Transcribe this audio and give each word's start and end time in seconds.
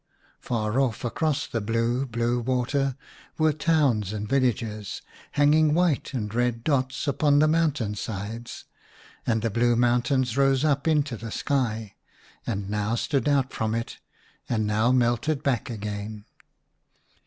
Far 0.39 0.79
off, 0.79 1.05
across 1.05 1.45
the 1.45 1.61
blue, 1.61 2.07
blue 2.07 2.39
water, 2.39 2.95
were 3.37 3.53
towns 3.53 4.13
and 4.13 4.27
villages, 4.27 5.03
hanging 5.33 5.75
white 5.75 6.11
and 6.11 6.33
red 6.33 6.63
dots, 6.63 7.07
upon 7.07 7.37
the 7.37 7.47
mountain 7.47 7.93
sides, 7.93 8.65
and 9.27 9.43
the 9.43 9.51
blue 9.51 9.75
mountains 9.75 10.35
rose 10.35 10.65
up 10.65 10.87
into 10.87 11.15
the 11.17 11.29
sky, 11.29 11.93
and 12.47 12.67
now 12.67 12.95
stood 12.95 13.29
out 13.29 13.53
from 13.53 13.75
it 13.75 13.99
and 14.49 14.65
now 14.65 14.91
melted 14.91 15.43
back 15.43 15.69
again. 15.69 16.25